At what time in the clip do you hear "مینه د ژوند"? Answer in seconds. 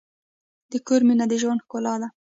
1.07-1.63